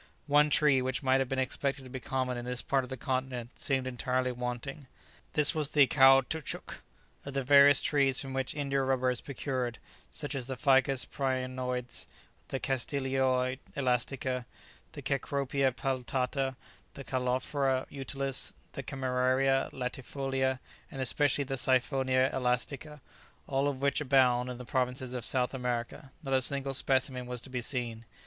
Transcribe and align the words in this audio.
One 0.25 0.49
tree 0.49 0.81
which 0.81 1.03
might 1.03 1.19
have 1.19 1.29
been 1.29 1.37
expected 1.37 1.83
to 1.83 1.89
be 1.91 1.99
common 1.99 2.35
in 2.35 2.43
this 2.43 2.63
part 2.63 2.83
of 2.83 2.89
the 2.89 2.97
continent 2.97 3.51
seemed 3.59 3.85
entirely 3.85 4.31
wanting. 4.31 4.87
This 5.33 5.53
was 5.53 5.69
the 5.69 5.85
caoutchouc. 5.85 6.81
Of 7.23 7.35
the 7.35 7.43
various 7.43 7.81
trees 7.81 8.19
from 8.19 8.33
which 8.33 8.55
India 8.55 8.81
rubber 8.81 9.11
is 9.11 9.21
procured, 9.21 9.77
such 10.09 10.33
as 10.33 10.47
the 10.47 10.55
Ficus 10.55 11.05
prinoides, 11.05 12.07
the 12.47 12.59
Castilioa 12.59 13.57
elastica, 13.77 14.47
the 14.93 15.03
Cecropia 15.03 15.71
peltata, 15.71 16.55
the 16.95 17.03
Callophora 17.03 17.85
utilis, 17.91 18.53
the 18.71 18.81
Cameraria 18.81 19.69
latifolia, 19.71 20.57
and 20.89 20.99
especially 20.99 21.43
the 21.43 21.57
Siphonia 21.57 22.33
elastica, 22.33 23.01
all 23.45 23.67
of 23.67 23.83
which 23.83 24.01
abound 24.01 24.49
in 24.49 24.57
the 24.57 24.65
provinces 24.65 25.13
of 25.13 25.23
South 25.23 25.53
America, 25.53 26.11
not 26.23 26.33
a 26.33 26.41
single 26.41 26.73
specimen 26.73 27.27
was 27.27 27.39
to 27.41 27.51
be 27.51 27.61
seen. 27.61 28.05